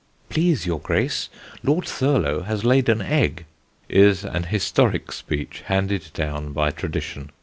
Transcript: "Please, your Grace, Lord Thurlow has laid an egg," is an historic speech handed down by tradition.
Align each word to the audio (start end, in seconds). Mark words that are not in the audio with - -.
"Please, 0.29 0.65
your 0.65 0.79
Grace, 0.79 1.29
Lord 1.61 1.85
Thurlow 1.85 2.41
has 2.41 2.65
laid 2.65 2.89
an 2.89 3.03
egg," 3.03 3.45
is 3.87 4.23
an 4.23 4.45
historic 4.45 5.11
speech 5.11 5.61
handed 5.67 6.07
down 6.15 6.53
by 6.53 6.71
tradition. 6.71 7.29